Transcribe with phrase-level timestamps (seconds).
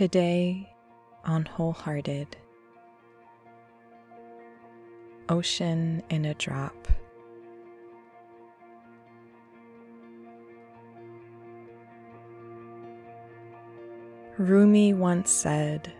[0.00, 0.66] Today
[1.26, 2.34] on Wholehearted
[5.28, 6.88] Ocean in a Drop.
[14.38, 15.92] Rumi once said,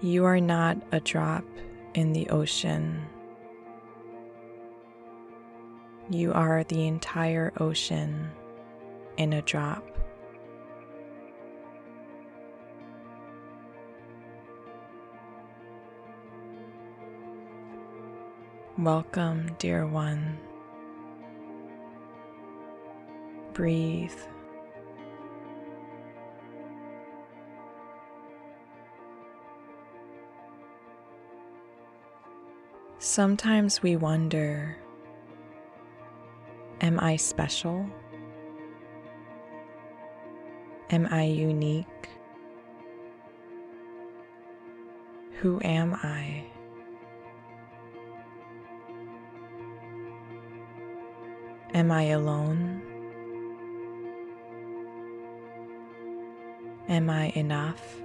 [0.00, 1.42] You are not a drop
[1.94, 3.04] in the ocean.
[6.08, 8.30] You are the entire ocean
[9.16, 9.84] in a drop.
[18.78, 20.38] Welcome, dear one.
[23.52, 24.14] Breathe.
[32.98, 34.76] Sometimes we wonder
[36.80, 37.86] Am I special?
[40.90, 42.08] Am I unique?
[45.40, 46.44] Who am I?
[51.80, 52.82] Am I alone?
[56.90, 58.02] Am I enough?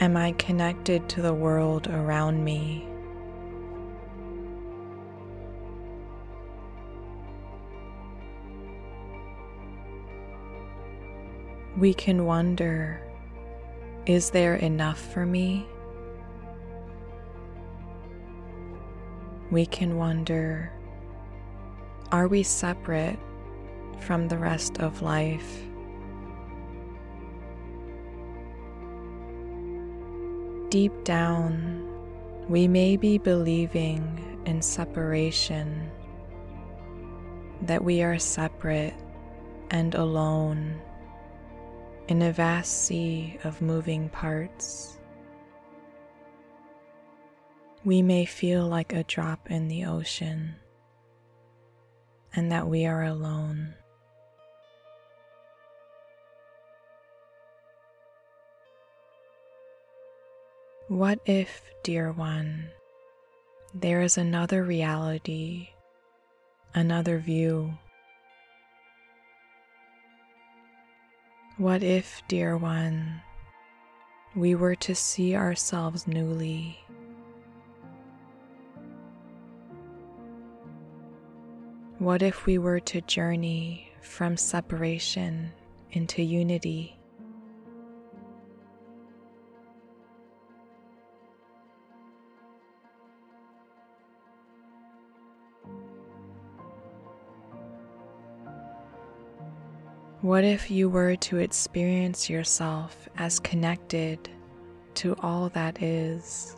[0.00, 2.86] Am I connected to the world around me?
[11.78, 13.00] We can wonder
[14.04, 15.66] is there enough for me?
[19.50, 20.72] We can wonder
[22.10, 23.18] are we separate
[24.00, 25.62] from the rest of life?
[30.70, 31.86] Deep down,
[32.48, 35.90] we may be believing in separation,
[37.62, 38.94] that we are separate
[39.70, 40.80] and alone
[42.08, 44.97] in a vast sea of moving parts
[47.88, 50.54] we may feel like a drop in the ocean
[52.34, 53.72] and that we are alone.
[60.88, 62.68] What if, dear one,
[63.72, 65.70] there is another reality,
[66.74, 67.72] another view?
[71.56, 73.22] What if, dear one,
[74.36, 76.80] we were to see ourselves newly?
[81.98, 85.50] What if we were to journey from separation
[85.90, 86.96] into unity?
[100.20, 104.30] What if you were to experience yourself as connected
[104.94, 106.57] to all that is?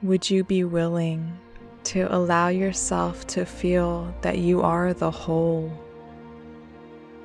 [0.00, 1.36] Would you be willing
[1.82, 5.72] to allow yourself to feel that you are the whole,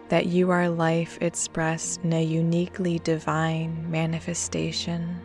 [0.09, 5.21] that you are life expressed in a uniquely divine manifestation?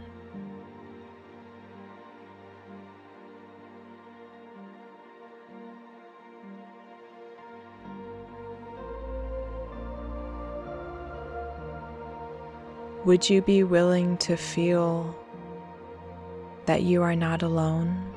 [13.06, 15.16] Would you be willing to feel
[16.68, 18.14] that you are not alone.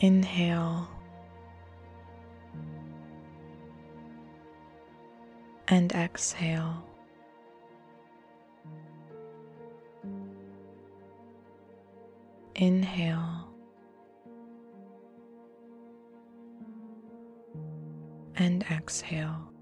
[0.00, 0.88] Inhale
[5.68, 6.82] and exhale.
[12.54, 13.37] Inhale
[18.38, 19.52] and exhale.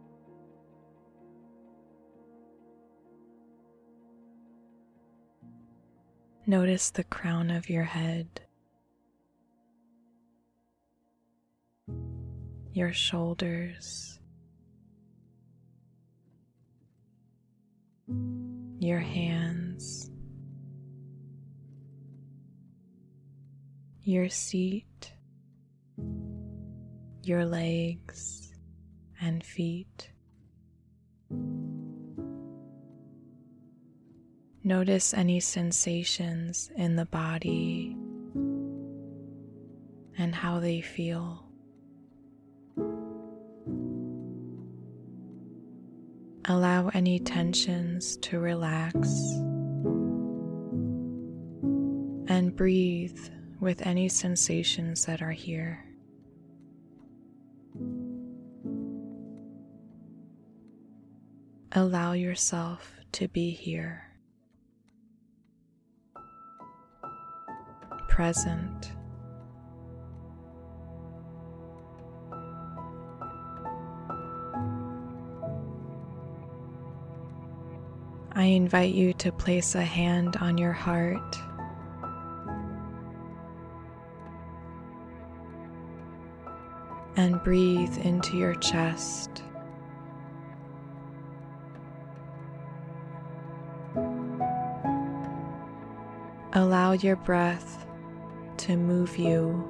[6.47, 8.29] Notice the crown of your head,
[12.73, 14.21] your shoulders,
[18.79, 20.11] your hands,
[24.03, 25.15] your seat,
[27.25, 28.46] your legs
[29.21, 30.11] and feet.
[34.65, 37.97] Notice any sensations in the body
[40.19, 41.45] and how they feel.
[46.47, 48.97] Allow any tensions to relax
[52.29, 53.19] and breathe
[53.61, 55.85] with any sensations that are here.
[61.73, 64.03] Allow yourself to be here,
[68.09, 68.93] present.
[78.33, 81.37] I invite you to place a hand on your heart.
[87.17, 89.43] And breathe into your chest.
[96.87, 97.85] Allow your breath
[98.59, 99.69] to move you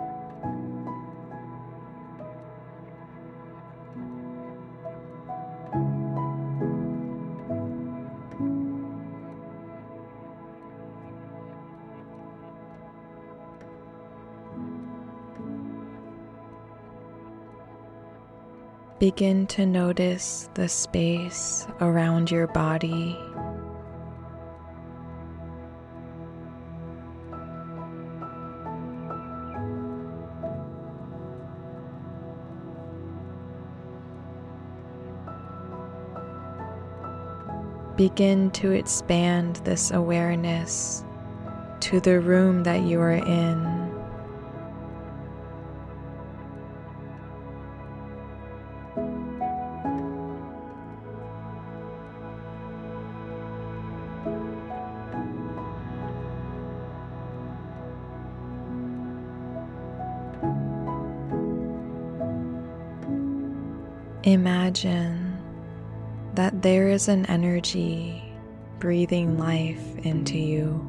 [18.99, 23.19] Begin to notice the space around your body.
[37.97, 41.03] Begin to expand this awareness
[41.81, 43.87] to the room that you are in.
[64.25, 65.26] Imagine
[66.37, 68.23] that there is an energy
[68.79, 70.87] breathing life into you.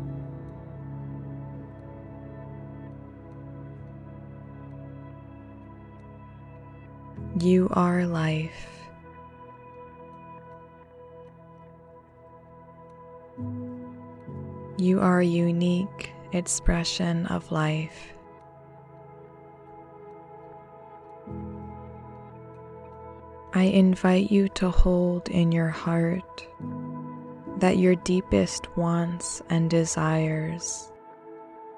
[7.39, 8.67] You are life.
[14.77, 18.16] You are a unique expression of life.
[23.57, 26.47] I invite you to hold in your heart
[27.57, 30.91] that your deepest wants and desires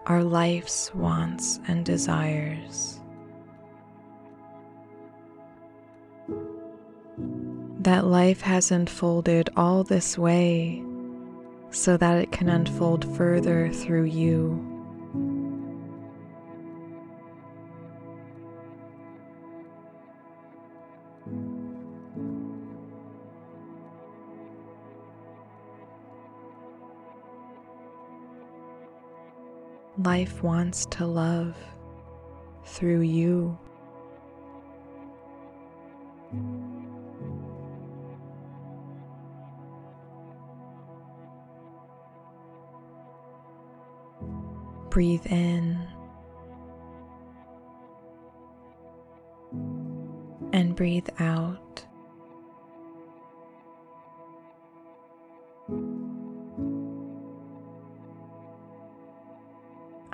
[0.05, 2.99] are life's wants and desires.
[7.79, 10.83] That life has unfolded all this way
[11.69, 14.68] so that it can unfold further through you.
[30.03, 31.57] Life wants to love
[32.63, 33.57] through you.
[44.89, 45.85] Breathe in
[50.53, 51.85] and breathe out.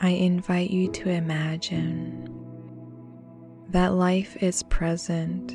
[0.06, 2.30] I invite you to imagine
[3.70, 5.54] that life is present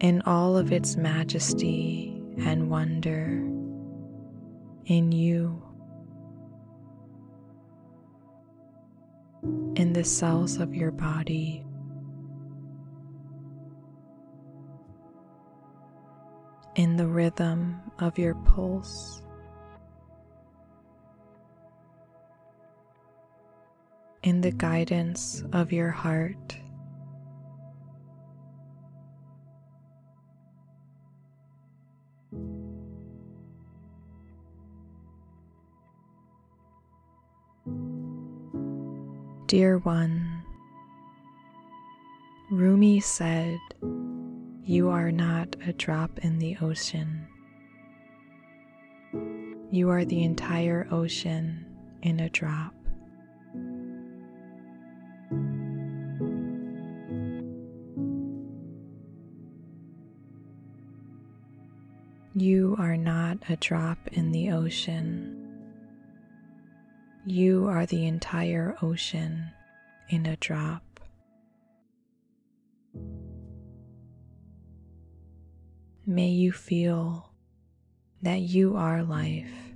[0.00, 3.24] in all of its majesty and wonder
[4.86, 5.62] in you,
[9.76, 11.64] in the cells of your body.
[16.74, 19.21] In the rhythm of your pulse.
[24.22, 26.56] In the guidance of your heart.
[39.52, 40.42] Dear one,
[42.50, 43.58] Rumi said,
[44.62, 47.26] You are not a drop in the ocean.
[49.70, 51.66] You are the entire ocean
[52.02, 52.74] in a drop.
[62.72, 65.60] You are not a drop in the ocean.
[67.26, 69.50] You are the entire ocean
[70.08, 70.82] in a drop.
[76.06, 77.34] May you feel
[78.22, 79.71] that you are life.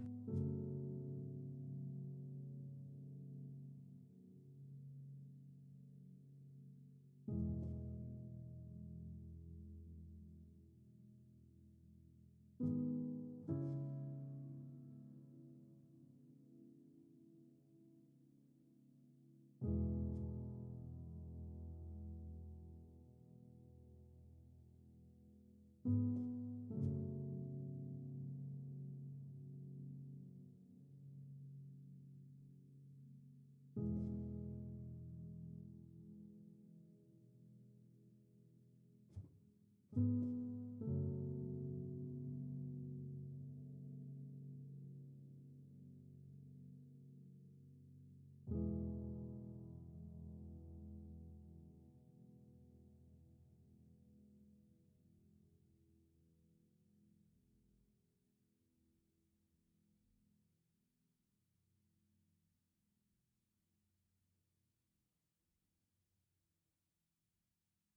[25.86, 26.25] You